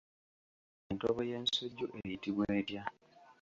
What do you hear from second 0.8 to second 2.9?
Entobo y'ensujju eyitibwa etya?